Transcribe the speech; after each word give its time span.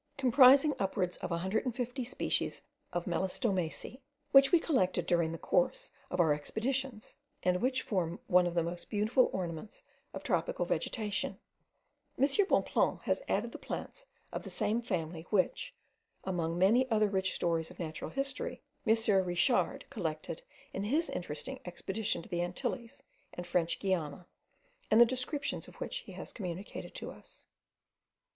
Comprising 0.17 0.73
upwards 0.79 1.17
of 1.17 1.31
a 1.31 1.37
hundred 1.37 1.63
and 1.63 1.75
fifty 1.75 2.03
species 2.03 2.63
of 2.91 3.05
melastomaceae, 3.05 3.99
which 4.31 4.51
we 4.51 4.59
collected 4.59 5.05
during 5.05 5.31
the 5.31 5.37
course 5.37 5.91
of 6.09 6.19
our 6.19 6.33
expeditions, 6.33 7.17
and 7.43 7.61
which 7.61 7.83
form 7.83 8.19
one 8.25 8.47
of 8.47 8.55
the 8.55 8.63
most 8.63 8.89
beautiful 8.89 9.29
ornaments 9.31 9.83
of 10.11 10.23
tropical 10.23 10.65
vegetation. 10.65 11.37
M. 12.17 12.25
Bonpland 12.49 13.01
has 13.03 13.21
added 13.27 13.51
the 13.51 13.59
plants 13.59 14.07
of 14.33 14.41
the 14.41 14.49
same 14.49 14.81
family, 14.81 15.27
which, 15.29 15.75
among 16.23 16.57
many 16.57 16.89
other 16.89 17.07
rich 17.07 17.35
stores 17.35 17.69
of 17.69 17.77
natural 17.77 18.09
history, 18.09 18.63
M. 18.87 18.95
Richard 19.23 19.85
collected 19.91 20.41
in 20.73 20.85
his 20.85 21.11
interesting 21.11 21.59
expedition 21.63 22.23
to 22.23 22.29
the 22.29 22.41
Antilles 22.41 23.03
and 23.35 23.45
French 23.45 23.77
Guiana, 23.79 24.25
and 24.89 24.99
the 24.99 25.05
descriptions 25.05 25.67
of 25.67 25.75
which 25.75 25.97
he 25.97 26.13
has 26.13 26.31
communicated 26.33 26.95
to 26.95 27.11
us. 27.11 27.45